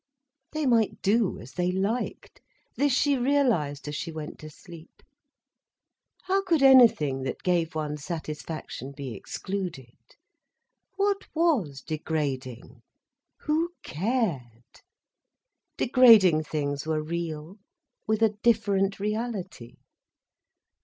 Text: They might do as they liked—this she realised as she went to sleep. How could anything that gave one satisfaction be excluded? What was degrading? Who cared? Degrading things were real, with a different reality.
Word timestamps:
They 0.51 0.65
might 0.65 1.03
do 1.03 1.37
as 1.39 1.51
they 1.53 1.71
liked—this 1.71 2.91
she 2.91 3.19
realised 3.19 3.87
as 3.87 3.95
she 3.95 4.11
went 4.11 4.39
to 4.39 4.49
sleep. 4.49 5.03
How 6.23 6.43
could 6.43 6.63
anything 6.63 7.21
that 7.21 7.43
gave 7.43 7.75
one 7.75 7.97
satisfaction 7.97 8.93
be 8.93 9.13
excluded? 9.13 9.93
What 10.95 11.27
was 11.35 11.83
degrading? 11.83 12.81
Who 13.41 13.73
cared? 13.83 14.41
Degrading 15.77 16.45
things 16.45 16.87
were 16.87 17.03
real, 17.03 17.57
with 18.07 18.23
a 18.23 18.33
different 18.41 18.99
reality. 18.99 19.75